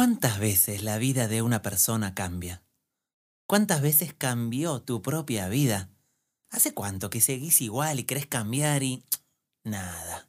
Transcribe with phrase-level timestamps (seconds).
[0.00, 2.62] ¿Cuántas veces la vida de una persona cambia?
[3.46, 5.90] ¿Cuántas veces cambió tu propia vida?
[6.48, 9.04] ¿Hace cuánto que seguís igual y querés cambiar y...
[9.62, 10.26] nada?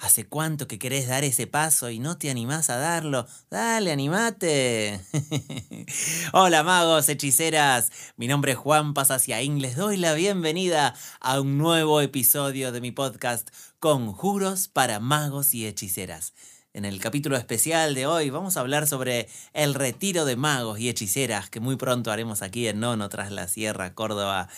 [0.00, 3.28] ¿Hace cuánto que querés dar ese paso y no te animás a darlo?
[3.48, 5.00] Dale, animate.
[6.32, 7.92] Hola magos, hechiceras.
[8.16, 12.80] Mi nombre es Juan Pasacia y les doy la bienvenida a un nuevo episodio de
[12.80, 16.34] mi podcast Conjuros para magos y hechiceras.
[16.72, 20.88] En el capítulo especial de hoy vamos a hablar sobre el retiro de magos y
[20.88, 24.48] hechiceras que muy pronto haremos aquí en Nono tras la Sierra, Córdoba.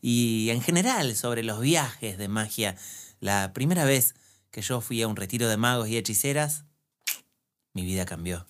[0.00, 2.76] Y en general sobre los viajes de magia.
[3.18, 4.14] La primera vez
[4.52, 6.66] que yo fui a un retiro de magos y hechiceras,
[7.74, 8.46] mi vida cambió.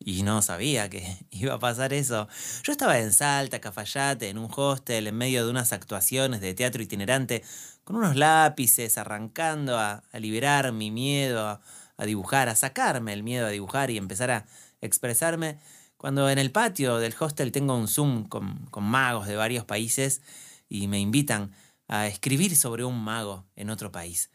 [0.00, 2.26] Y no sabía que iba a pasar eso.
[2.64, 6.82] Yo estaba en Salta, Cafayate, en un hostel, en medio de unas actuaciones de teatro
[6.82, 7.44] itinerante,
[7.84, 11.60] con unos lápices, arrancando a, liberar mi miedo,
[12.02, 14.46] a dibujar, a sacarme el miedo a dibujar y empezar a
[14.80, 15.58] expresarme,
[15.96, 20.20] cuando en el patio del hostel tengo un Zoom con, con magos de varios países
[20.68, 21.52] y me invitan
[21.86, 24.30] a escribir sobre un mago en otro país.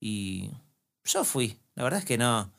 [0.00, 0.50] Y
[1.04, 2.52] yo fui, la verdad es que no,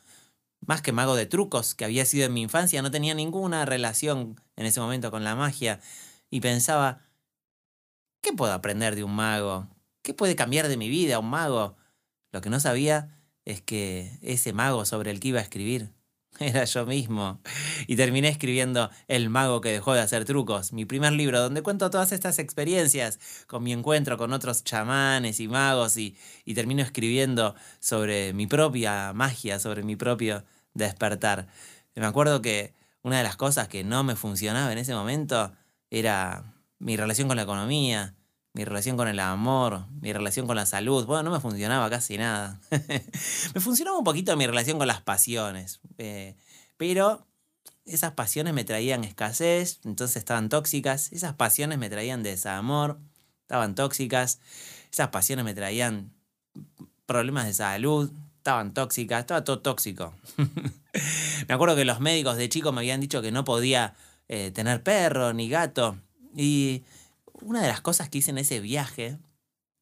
[0.65, 4.39] más que mago de trucos, que había sido en mi infancia, no tenía ninguna relación
[4.55, 5.81] en ese momento con la magia,
[6.29, 7.01] y pensaba,
[8.21, 9.67] ¿qué puedo aprender de un mago?
[10.03, 11.75] ¿Qué puede cambiar de mi vida un mago?
[12.31, 15.91] Lo que no sabía es que ese mago sobre el que iba a escribir
[16.39, 17.41] era yo mismo.
[17.87, 21.89] Y terminé escribiendo El mago que dejó de hacer trucos, mi primer libro, donde cuento
[21.89, 27.55] todas estas experiencias con mi encuentro con otros chamanes y magos y, y termino escribiendo
[27.79, 31.47] sobre mi propia magia, sobre mi propio despertar.
[31.95, 35.53] Me acuerdo que una de las cosas que no me funcionaba en ese momento
[35.89, 38.15] era mi relación con la economía,
[38.53, 41.05] mi relación con el amor, mi relación con la salud.
[41.05, 42.59] Bueno, no me funcionaba casi nada.
[43.53, 45.79] me funcionaba un poquito mi relación con las pasiones.
[45.97, 46.35] Eh,
[46.77, 47.25] pero
[47.85, 51.11] esas pasiones me traían escasez, entonces estaban tóxicas.
[51.11, 52.99] Esas pasiones me traían desamor,
[53.41, 54.39] estaban tóxicas.
[54.91, 56.13] Esas pasiones me traían
[57.07, 60.13] problemas de salud, estaban tóxicas, estaba todo tóxico.
[61.47, 63.95] me acuerdo que los médicos de chico me habían dicho que no podía
[64.27, 65.97] eh, tener perro ni gato.
[66.35, 66.83] Y
[67.45, 69.19] una de las cosas que hice en ese viaje,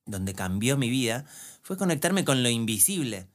[0.05, 1.25] donde cambió mi vida,
[1.61, 3.27] fue conectarme con lo invisible.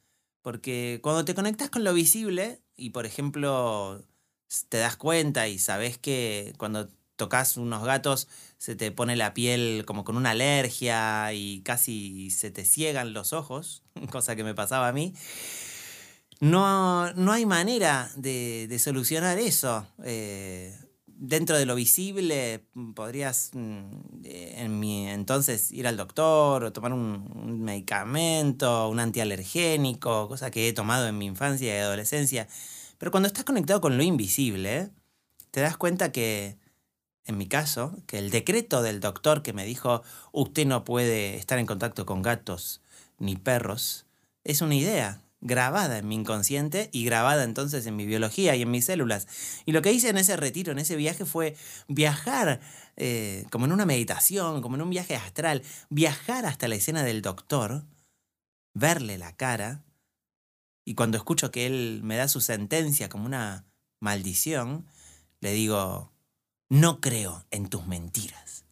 [0.43, 4.05] Porque cuando te conectas con lo visible y, por ejemplo,
[4.69, 8.29] te das cuenta y sabes que cuando tocas unos gatos
[8.59, 13.33] se te pone la piel como con una alergia y casi se te ciegan los
[13.33, 15.15] ojos, cosa que me pasaba a mí.
[16.39, 19.87] No, no hay manera de, solucionar eso.
[20.05, 20.77] Eh,
[21.19, 26.73] dentro de lo visible mm, podrías mm, eh, en mi entonces ir al doctor o
[26.73, 32.49] tomar un, medicamento, un antialergénico, cosa que he tomado en mi infancia y adolescencia.
[32.99, 34.91] Pero cuando estás conectado con lo invisible,
[35.51, 36.59] te das cuenta que,
[37.25, 41.59] en mi caso, que el decreto del doctor que me dijo usted no puede estar
[41.59, 42.83] en contacto con gatos
[43.19, 44.07] ni perros,
[44.45, 48.71] es una idea, grabada en mi inconsciente y grabada entonces en mi biología y en
[48.71, 49.27] mis células.
[49.65, 51.57] Y lo que hice en ese retiro, en ese viaje, fue
[51.89, 52.61] viajar
[52.97, 57.23] eh, como en una meditación, como en un viaje astral, viajar hasta la escena del
[57.23, 57.85] doctor,
[58.75, 59.83] verle la cara,
[60.87, 63.67] y cuando escucho que él me da su sentencia como una
[64.01, 64.87] maldición,
[65.41, 66.13] le digo,
[66.71, 68.66] no creo en tus mentiras.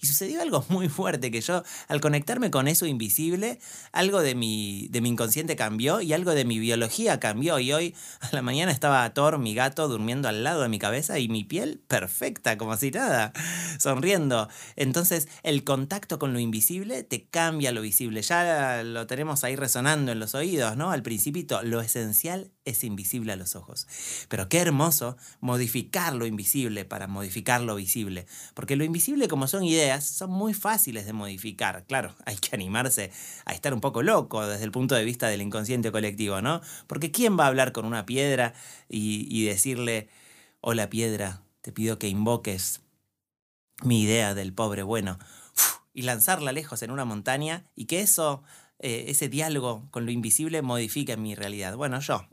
[0.00, 3.60] Y sucedió algo muy fuerte, que yo al conectarme con eso invisible,
[3.92, 7.58] algo de mi, de mi inconsciente cambió y algo de mi biología cambió.
[7.58, 11.18] Y hoy a la mañana estaba Thor, mi gato, durmiendo al lado de mi cabeza
[11.18, 13.32] y mi piel perfecta, como si nada,
[13.78, 14.48] sonriendo.
[14.76, 18.22] Entonces el contacto con lo invisible te cambia lo visible.
[18.22, 20.90] Ya lo tenemos ahí resonando en los oídos, ¿no?
[20.90, 23.86] Al principito, lo esencial es invisible a los ojos.
[24.28, 28.26] Pero qué hermoso modificar lo invisible para modificar lo visible.
[28.54, 31.84] Porque lo invisible, como son ideas, son muy fáciles de modificar.
[31.86, 33.10] Claro, hay que animarse
[33.44, 36.60] a estar un poco loco desde el punto de vista del inconsciente colectivo, ¿no?
[36.86, 38.54] Porque ¿quién va a hablar con una piedra
[38.88, 40.08] y, decirle,
[40.60, 42.82] hola piedra, te pido que invoques
[43.82, 45.18] mi idea del pobre bueno?
[45.92, 48.44] y lanzarla lejos en una montaña y que eso
[48.82, 51.76] eh, ese diálogo con lo invisible modifica mi realidad.
[51.76, 52.26] Bueno, yo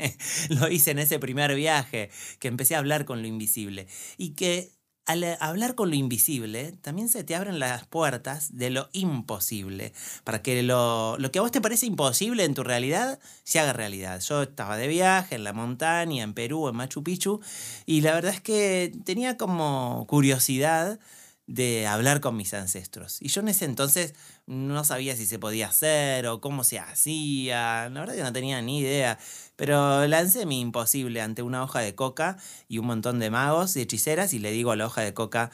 [0.50, 2.10] lo hice en ese primer viaje,
[2.40, 3.86] que empecé a hablar con lo invisible.
[4.18, 4.73] Y que
[5.06, 9.92] al hablar con lo invisible, también se te abren las puertas de lo imposible,
[10.24, 13.72] para que lo, lo, que a vos te parece imposible en tu realidad se haga
[13.72, 14.20] realidad.
[14.20, 17.40] Yo estaba de viaje en la montaña, en Perú, en Machu Picchu,
[17.84, 20.98] y la verdad es que tenía como curiosidad
[21.46, 23.20] de hablar con mis ancestros.
[23.20, 24.14] Y yo en ese entonces
[24.46, 27.88] no sabía si se podía hacer o cómo se hacía.
[27.90, 29.18] La verdad que no tenía ni idea.
[29.56, 32.36] Pero lancé mi imposible ante una hoja de coca
[32.68, 35.50] y un montón de magos y hechiceras y le digo a la hoja de coca,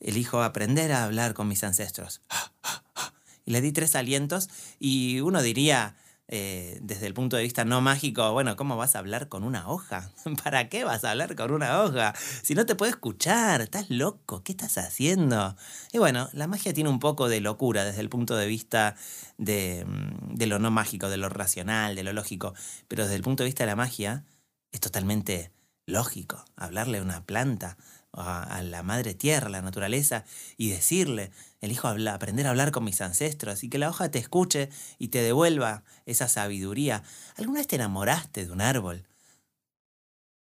[0.00, 2.22] elijo aprender a hablar con mis ancestros.
[3.46, 4.48] Y le di tres alientos
[4.78, 5.96] y uno diría,
[6.32, 9.68] eh, desde el punto de vista no mágico, bueno, ¿cómo vas a hablar con una
[9.68, 10.12] hoja?
[10.44, 12.14] ¿Para qué vas a hablar con una hoja?
[12.42, 15.56] Si no te puede escuchar, estás loco, ¿qué estás haciendo?
[15.92, 18.94] Y bueno, la magia tiene un poco de locura desde el punto de vista
[19.38, 22.54] de, mm, de lo no mágico, de lo racional, de lo lógico,
[22.86, 24.24] pero desde el punto de vista de la magia
[24.70, 25.50] es totalmente
[25.90, 27.76] lógico hablarle a una planta,
[28.12, 30.24] a, la madre tierra, a la naturaleza,
[30.56, 34.18] y decirle, elijo hablar, aprender a hablar con mis ancestros y que la hoja te
[34.18, 37.02] escuche y te devuelva esa sabiduría.
[37.36, 39.06] ¿Alguna vez te enamoraste de un árbol?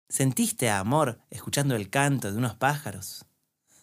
[0.07, 3.25] ¿Sentiste amor escuchando el canto de unos pájaros?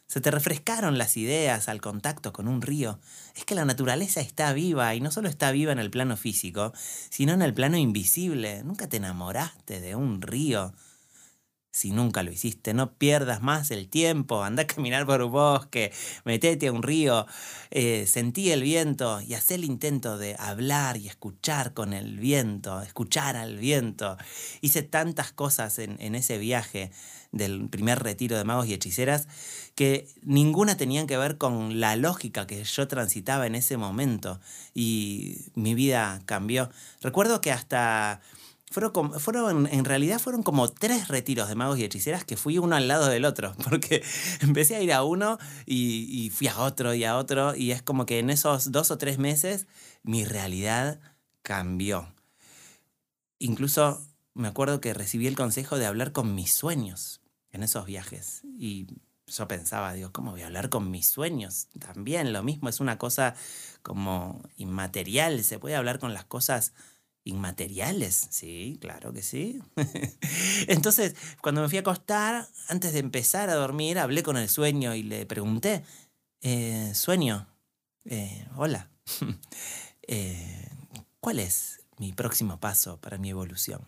[0.09, 3.01] ¿Se te refrescaron las ideas al contacto con un río?
[3.35, 6.73] Es que la naturaleza está viva y no solo está viva en el plano físico,
[7.11, 8.63] sino en el plano invisible.
[8.63, 10.73] ¿Nunca te enamoraste de un río?
[11.77, 15.93] Si nunca lo hiciste, no pierdas más el tiempo, anda a caminar por un bosque,
[16.25, 17.27] metete a un río,
[17.71, 22.81] eh, sentí el viento y haz el intento de hablar y escuchar con el viento,
[22.81, 24.17] escuchar al viento.
[24.63, 26.93] Hice tantas cosas en, en ese viaje
[27.31, 29.29] del primer retiro de magos y hechiceras
[29.75, 34.41] que ninguna tenían que ver con la lógica que yo transitaba en ese momento
[34.73, 36.71] y mi vida cambió.
[37.03, 38.23] Recuerdo que hasta
[39.19, 42.89] fueron, en realidad fueron como tres retiros de magos y hechiceras que fui uno al
[42.89, 44.03] lado del otro, porque
[44.41, 48.07] empecé a ir a uno y, fui a otro y a otro, y es como
[48.07, 49.67] que en esos dos o tres meses
[50.03, 51.01] mi realidad
[51.43, 52.13] cambió.
[53.39, 54.03] Incluso
[54.35, 57.21] me acuerdo que recibí el consejo de hablar con mis sueños
[57.51, 58.87] en esos viajes, y
[59.27, 61.69] yo pensaba, digo, ¿cómo voy a hablar con mis sueños?
[61.81, 63.35] También lo mismo, es una cosa
[63.83, 66.73] como inmaterial, se puede hablar con las cosas
[67.27, 68.29] inmateriales.
[68.31, 69.61] Sí, claro que sí.
[70.69, 74.95] Entonces, cuando me fui a acostar, antes de empezar a dormir, hablé con el sueño
[74.95, 75.85] y le pregunté,
[76.41, 77.49] eh, sueño,
[78.05, 78.89] eh, hola,
[80.07, 80.69] eh,
[81.21, 83.83] ¿cuál es mi próximo paso para mi evolución?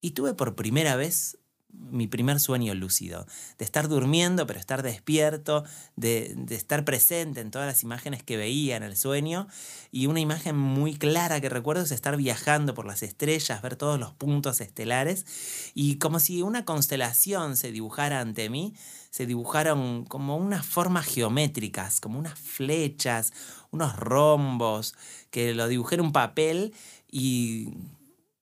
[0.00, 1.38] Y tuve por primera vez
[1.72, 3.26] mi primer sueño lúcido,
[3.58, 5.64] de estar durmiendo pero estar despierto,
[5.96, 9.46] de, estar presente en todas las imágenes que veía en el sueño.
[9.90, 13.98] Y una imagen muy clara que recuerdo es estar viajando por las estrellas, ver todos
[13.98, 15.26] los puntos estelares
[15.74, 18.74] y como si una constelación se dibujara ante mí,
[19.10, 23.32] se dibujaron como unas formas geométricas, como unas flechas,
[23.70, 24.94] unos rombos,
[25.30, 26.74] que lo dibujé en un papel
[27.10, 27.70] y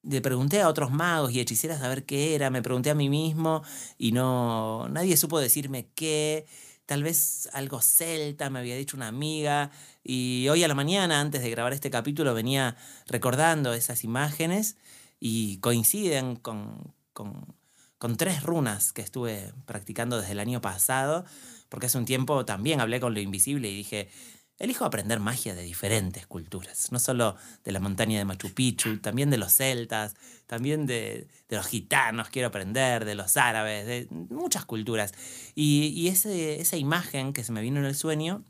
[0.09, 3.09] le pregunté a otros magos y hechiceras a ver qué era, me pregunté a mí
[3.09, 3.63] mismo
[3.99, 6.47] y no nadie supo decirme qué,
[6.87, 9.71] tal vez algo celta me había dicho una amiga
[10.03, 14.77] y hoy a la mañana antes de grabar este capítulo venía recordando esas imágenes
[15.21, 17.55] y coinciden con, con,
[17.99, 21.25] con tres runas que estuve practicando desde el año pasado,
[21.71, 24.11] porque hace un tiempo también hablé con lo invisible y dije,
[24.59, 27.35] Elijo aprender magia de diferentes culturas, no solo
[27.65, 30.15] de la montaña de Machu Picchu, también de los celtas,
[30.47, 35.13] también de, los gitanos quiero aprender, de los árabes, de muchas culturas.
[35.57, 38.45] Y, esa imagen que se me vino en el sueño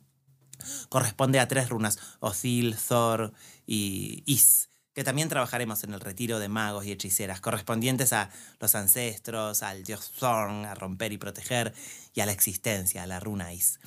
[0.91, 3.33] corresponde a tres runas, Othil, Thor
[3.67, 8.29] y Is, que también trabajaremos en el retiro de magos y hechiceras, correspondientes a
[8.61, 11.73] los ancestros, al dios Thorn, a romper y proteger,
[12.13, 13.81] y a la existencia, a la runa Is.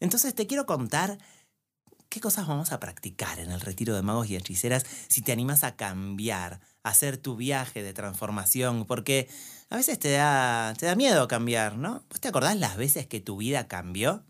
[0.00, 1.18] Entonces te quiero contar
[2.10, 5.62] ¿Qué cosas vamos a practicar en el retiro de magos y hechiceras si te animas
[5.62, 8.84] a cambiar, a hacer tu viaje de transformación?
[8.84, 9.28] Porque
[9.68, 12.04] a veces te da, te da miedo cambiar, ¿no?
[12.10, 14.24] ¿Vos te acordás las veces que tu vida cambió?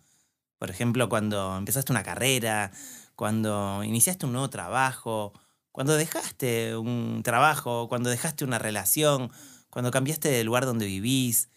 [0.59, 2.71] Por ejemplo, cuando empezaste una carrera,
[3.17, 5.33] cuando iniciaste un nuevo trabajo,
[5.73, 9.33] cuando dejaste un trabajo, cuando dejaste una relación,
[9.71, 11.49] cuando cambiaste de lugar donde vivís.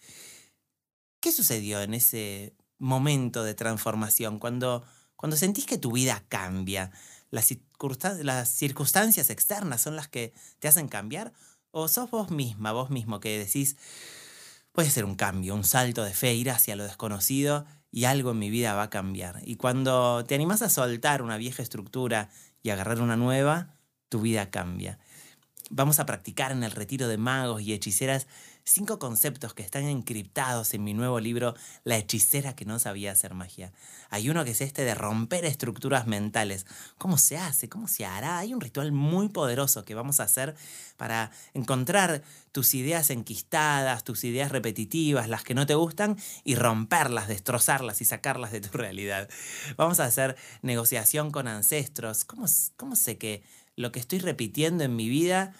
[1.19, 4.39] ¿Qué sucedió en ese momento de transformación?
[4.39, 4.85] Cuando
[5.23, 6.91] cuando sentís que tu vida cambia,
[7.31, 7.45] las,
[8.49, 11.31] circunstancias externas son las que te hacen cambiar,
[11.71, 13.77] o sos vos misma, vos mismo que decís,
[14.73, 18.39] puede ser un cambio, un salto de fe, ir hacia lo desconocido y algo en
[18.39, 19.39] mi vida va a cambiar.
[19.45, 22.29] Y cuando te animás a soltar una vieja estructura
[22.61, 23.77] y agarrar una nueva,
[24.09, 24.99] tu vida cambia.
[25.69, 28.27] Vamos a practicar en el retiro de magos y hechiceras
[28.65, 31.53] cinco conceptos que están encriptados en mi nuevo libro
[31.83, 33.73] La hechicera que no sabía hacer magia.
[34.09, 36.65] Hay uno que es este de romper estructuras mentales.
[36.97, 37.67] ¿Cómo se hace?
[37.67, 38.37] ¿Cómo se hará?
[38.37, 40.55] Hay un ritual muy poderoso que vamos a hacer
[40.97, 47.27] para encontrar tus ideas enquistadas, tus ideas repetitivas, las que no te gustan, y romperlas,
[47.27, 49.29] destrozarlas y sacarlas de tu realidad.
[49.75, 52.23] Vamos a hacer negociación con ancestros.
[52.23, 52.45] ¿Cómo,
[52.77, 53.43] cómo sé que
[53.75, 55.53] lo que estoy repitiendo en mi vida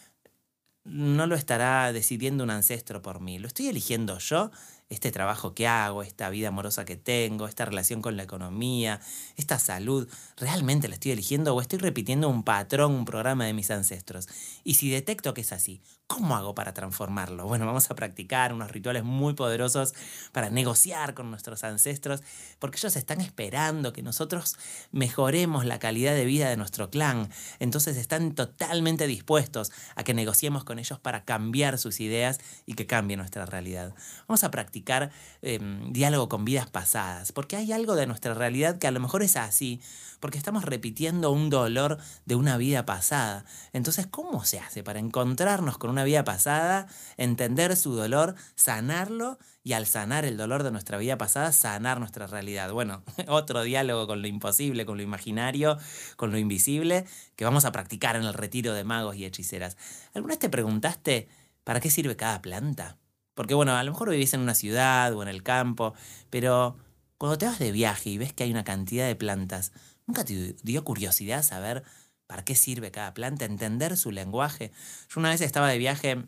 [0.84, 4.52] no lo estará decidiendo un ancestro por mí, lo estoy eligiendo yo
[4.90, 9.00] este trabajo que hago, esta vida amorosa que tengo, esta relación con la economía,
[9.38, 13.72] esta salud, ¿realmente la estoy eligiendo o estoy repitiendo un patrón, un programa de mis
[13.72, 14.28] ancestros?
[14.64, 15.82] Y si detecto que es así,
[16.14, 17.48] ¿cómo hago para transformarlo?
[17.48, 19.96] Bueno, vamos a practicar unos rituales muy poderosos
[20.32, 22.22] para negociar con nuestros ancestros,
[22.60, 24.58] porque ellos están esperando que nosotros
[24.92, 27.30] mejoremos la calidad de vida de nuestro clan.
[27.58, 32.86] Entonces están totalmente dispuestos a que negociemos con ellos para cambiar sus ideas y que
[32.86, 33.96] cambie nuestra realidad.
[34.28, 35.12] Vamos a practicar
[35.46, 39.24] Em, diálogo con vidas pasadas, porque hay algo de nuestra realidad que a lo mejor
[39.24, 39.82] es así,
[40.22, 43.44] porque estamos repitiendo un dolor de una vida pasada.
[43.74, 49.74] Entonces, ¿cómo se hace para encontrarnos con una vida pasada, entender su dolor, sanarlo y
[49.74, 52.72] al sanar el dolor de nuestra vida pasada, sanar nuestra realidad?
[52.72, 55.78] Bueno, otro diálogo con lo imposible, con lo imaginario,
[56.16, 57.06] con lo invisible,
[57.36, 59.78] que vamos a practicar en el retiro de magos y hechiceras.
[60.14, 61.28] ¿Alguna vez te preguntaste
[61.64, 62.98] para qué sirve cada planta?
[63.34, 65.94] Porque bueno, a lo mejor vivís en una ciudad o en el campo,
[66.30, 66.78] pero
[67.18, 69.72] cuando te vas de viaje y ves que hay una cantidad de plantas,
[70.06, 71.84] ¿nunca te dio curiosidad saber
[72.28, 74.72] para qué sirve cada planta, entender su lenguaje?
[75.10, 76.24] Yo una vez estaba de viaje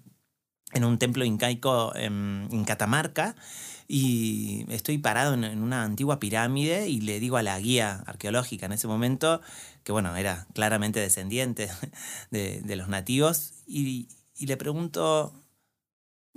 [0.73, 3.35] en un templo incaico en, Catamarca
[3.87, 8.73] y estoy parado en, una antigua pirámide y le digo a la guía arqueológica en
[8.73, 9.41] ese momento,
[9.83, 11.69] que bueno, era claramente descendiente
[12.31, 15.33] de, los nativos, y, y le pregunto,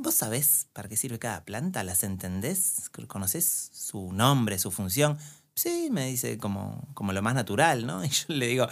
[0.00, 1.82] ¿Vos sabés para qué sirve cada planta?
[1.82, 2.88] ¿Las entendés?
[3.08, 5.18] ¿Conoces su nombre, su función?
[5.58, 8.04] Sí, me dice como, como lo más natural, ¿no?
[8.04, 8.68] Y yo le digo,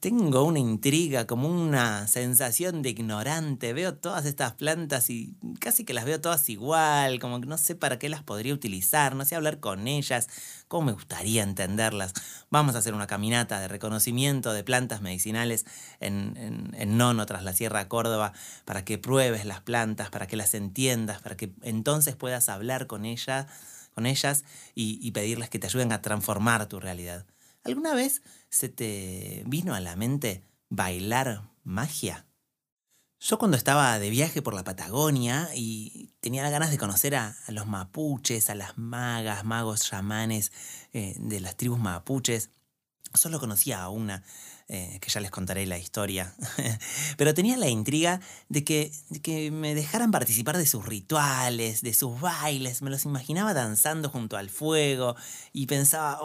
[0.00, 3.72] tengo una intriga, como una sensación de ignorante.
[3.72, 7.76] Veo todas estas plantas y casi que las veo todas igual, como que no sé
[7.76, 10.28] para qué las podría utilizar, no sé hablar con ellas,
[10.66, 12.14] cómo me gustaría entenderlas.
[12.50, 15.66] Vamos a hacer una caminata de reconocimiento de plantas medicinales
[16.00, 18.32] en, en, en Nono, tras la Sierra Córdoba,
[18.64, 23.04] para que pruebes las plantas, para que las entiendas, para que entonces puedas hablar con
[23.04, 23.46] ellas
[23.94, 27.26] con ellas y, pedirles que te ayuden a transformar tu realidad.
[27.62, 32.26] ¿Alguna vez se te vino a la mente bailar magia?
[33.20, 37.66] Yo cuando estaba de viaje por la Patagonia y tenía ganas de conocer a, los
[37.66, 40.52] mapuches, a las magas, magos, chamanes
[40.92, 42.50] eh, de las tribus mapuches,
[43.14, 44.24] solo conocía a una,
[44.66, 46.34] eh, que ya les contaré la historia.
[47.18, 48.92] Pero tenía la intriga de que,
[49.22, 52.80] que me dejaran participar de sus rituales, de sus bailes.
[52.80, 55.16] Me los imaginaba danzando junto al fuego
[55.52, 56.18] y pensaba,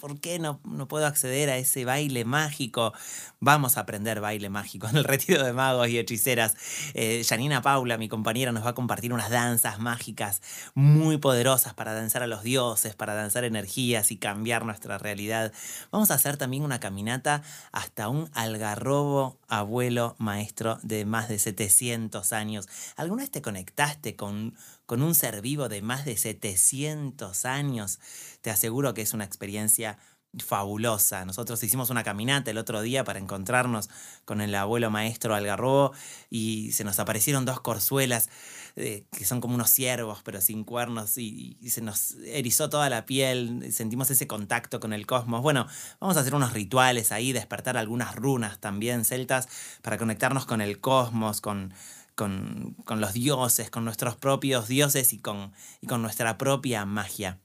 [0.00, 2.94] ¿por qué no, no puedo acceder a ese baile mágico?
[3.40, 6.56] Vamos a aprender baile mágico en el retiro de magos y hechiceras.
[6.94, 10.40] Eh, Janina Paula, mi compañera, nos va a compartir unas danzas mágicas
[10.74, 15.52] muy poderosas para danzar a los dioses, para danzar energías y cambiar nuestra realidad.
[15.90, 17.42] Vamos a hacer también una caminata
[17.72, 22.68] hasta un algarrobo abuelo maestro de más de 700 años.
[22.96, 24.54] ¿Alguna vez te conectaste con,
[24.86, 28.00] con un ser vivo de más de 700 años?
[28.40, 29.98] Te aseguro que es una experiencia
[30.44, 31.24] fabulosa.
[31.24, 33.88] Nosotros hicimos una caminata el otro día para encontrarnos
[34.24, 35.92] con el abuelo maestro Algarrobo
[36.30, 38.28] y se nos aparecieron dos corzuelas
[38.78, 43.06] eh, que son como unos ciervos pero sin cuernos y, se nos erizó toda la
[43.06, 45.40] piel, sentimos ese contacto con el cosmos.
[45.42, 45.66] Bueno,
[46.00, 49.48] vamos a hacer unos rituales ahí, despertar algunas runas también celtas
[49.82, 51.72] para conectarnos con el cosmos, con,
[52.14, 57.40] con, con los dioses, con nuestros propios dioses y con, y con nuestra propia magia.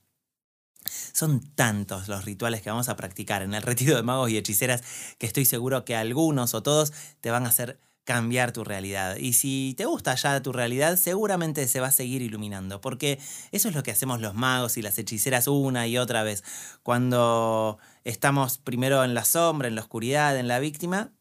[1.13, 4.83] Son tantos los rituales que vamos a practicar en el retiro de magos y hechiceras
[5.17, 9.17] que estoy seguro que algunos o todos te van a hacer cambiar tu realidad.
[9.17, 13.19] Y si te gusta ya tu realidad, seguramente se va a seguir iluminando, porque
[13.51, 16.43] eso es lo que hacemos los magos y las hechiceras una y otra vez.
[16.83, 21.11] Cuando estamos primero en la sombra, en la oscuridad, en la víctima,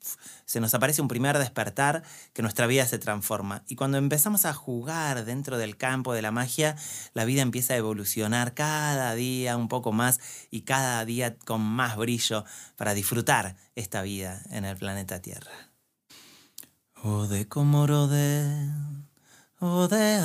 [0.44, 3.62] se nos aparece un primer despertar que nuestra vida se transforma.
[3.68, 6.76] Y cuando empezamos a jugar dentro del campo de la magia,
[7.14, 10.20] la vida empieza a evolucionar cada día un poco más
[10.50, 12.44] y cada día con más brillo
[12.76, 15.70] para disfrutar esta vida en el planeta Tierra.
[17.02, 17.46] Ode
[19.60, 20.20] ode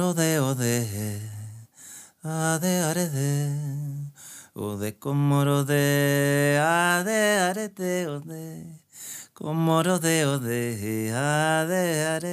[0.00, 1.43] ode, ode,
[2.24, 3.52] ade arede,
[4.54, 8.80] ode komorode, ade arede ode,
[9.34, 11.12] como rodeo de
[11.68, 12.24] de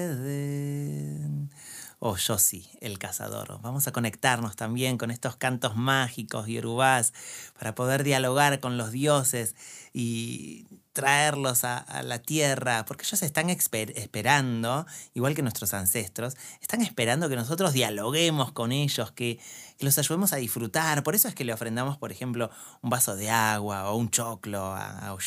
[1.99, 3.59] o Yossi, el cazador.
[3.61, 7.13] Vamos a conectarnos también con estos cantos mágicos y urubás
[7.59, 9.55] para poder dialogar con los dioses
[9.93, 17.29] y traerlos a, la tierra, porque ellos están esperando, igual que nuestros ancestros, están esperando
[17.29, 19.39] que nosotros dialoguemos con ellos, que,
[19.81, 21.01] los ayudemos a disfrutar.
[21.03, 24.63] Por eso es que le ofrendamos, por ejemplo, un vaso de agua o un choclo
[24.65, 25.17] a, a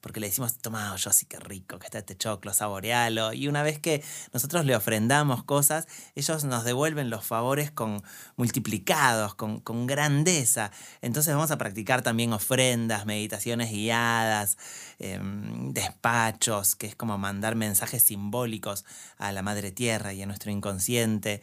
[0.00, 3.32] porque le decimos, toma Oyosi, qué rico que está este choclo, saborealo.
[3.32, 8.02] Y una vez que nosotros le ofrendamos cosas, ellos nos devuelven los favores con
[8.36, 10.70] multiplicados, con, con grandeza.
[11.00, 14.58] Entonces vamos a practicar también ofrendas, meditaciones guiadas,
[14.98, 18.84] Em, despachos, que es como mandar mensajes simbólicos
[19.16, 21.42] a la Madre Tierra y a nuestro inconsciente.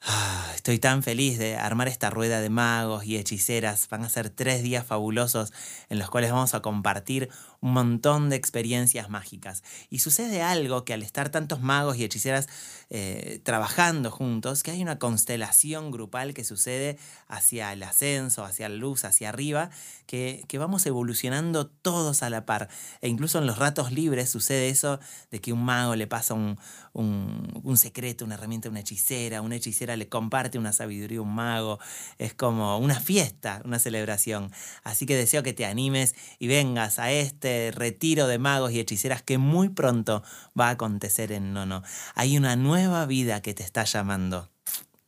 [0.00, 3.88] Ah, estoy tan feliz de armar esta rueda de magos y hechiceras.
[3.88, 5.52] Van a ser tres días fabulosos
[5.88, 7.28] en los cuales vamos a compartir
[7.60, 9.62] un montón de experiencias mágicas.
[9.90, 12.48] Y sucede algo que al estar tantos magos y hechiceras
[12.90, 18.76] eh, trabajando juntos, que hay una constelación grupal que sucede hacia el ascenso, hacia la
[18.76, 19.70] luz, hacia arriba,
[20.06, 22.68] que, vamos evolucionando todos a la par.
[23.00, 24.98] E incluso en los ratos libres sucede eso
[25.30, 26.58] de que un mago le pasa un,
[26.92, 31.34] un, secreto, una herramienta a una hechicera, una hechicera le comparte una sabiduría a un
[31.34, 31.78] mago.
[32.18, 34.50] Es como una fiesta, una celebración.
[34.82, 38.80] Así que deseo que te animes y vengas a este este retiro de magos y
[38.80, 40.22] hechiceras que muy pronto
[40.58, 41.82] va a acontecer en Nono.
[42.14, 44.50] Hay una nueva vida que te está llamando.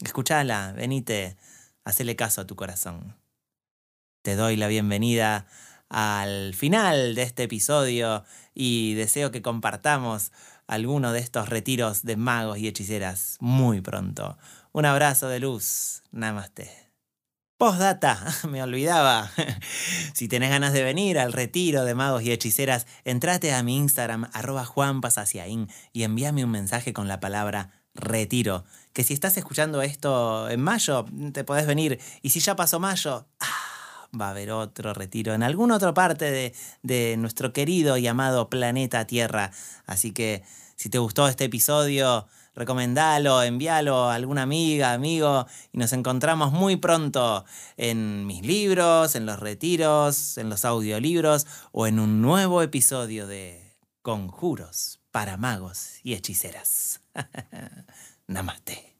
[0.03, 1.37] Escúchala, venite,
[1.85, 3.17] hacele caso a tu corazón.
[4.23, 5.47] Te doy la bienvenida
[5.89, 10.33] al final de este episodio y deseo que compartamos
[10.67, 14.39] alguno de estos retiros de magos y hechiceras muy pronto.
[14.73, 16.03] Un abrazo de luz.
[16.13, 16.90] Namaste.
[17.61, 19.31] Postdata, me olvidaba.
[20.15, 24.31] si tenés ganas de venir al retiro de magos y hechiceras, entrate a mi Instagram,
[24.33, 28.65] arroba juanpasaciaín, y envíame un mensaje con la palabra retiro.
[28.95, 32.01] Que si estás escuchando esto en mayo, te podés venir.
[32.23, 36.31] Y si ya pasó mayo, ah, va a haber otro retiro en alguna otra parte
[36.31, 39.51] de, de nuestro querido y amado planeta Tierra.
[39.85, 40.45] Así que
[40.77, 42.27] si te gustó este episodio,
[42.61, 47.47] recomendalo, envíalo a alguna amiga, amigo, y nos encontramos muy pronto
[47.79, 53.79] en mis libros, en los retiros, en los audiolibros o en un nuevo episodio de
[54.03, 57.01] Conjuros para magos y hechiceras.
[58.27, 58.95] Namaste.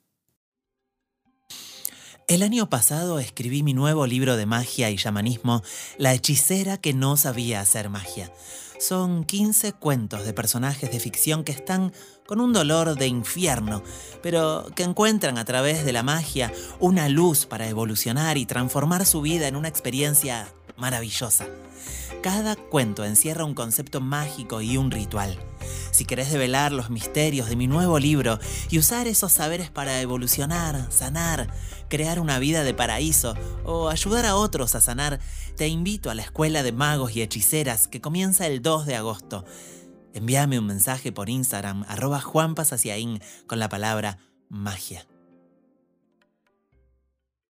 [2.29, 5.63] El año pasado escribí mi nuevo libro de magia y chamanismo,
[5.99, 8.33] La hechicera que no sabía hacer magia.
[8.79, 11.93] Son 15 cuentos de personajes de ficción que están
[12.31, 13.83] con un dolor de infierno,
[14.23, 19.21] pero que encuentran a través de la magia una luz para evolucionar y transformar su
[19.21, 21.49] vida en una experiencia maravillosa.
[22.23, 25.41] Cada cuento encierra un concepto mágico y un ritual.
[25.91, 28.39] Si querés develar los misterios de mi nuevo libro
[28.71, 31.53] y usar esos saberes para evolucionar, sanar,
[31.89, 35.19] crear una vida de paraíso o ayudar a otros a sanar,
[35.57, 39.45] te invito a la Escuela de Magos y Hechiceras que comienza el 2 de agosto.
[40.13, 42.21] Envíame un mensaje por Instagram, arroba
[43.47, 44.19] con la palabra
[44.49, 45.07] magia.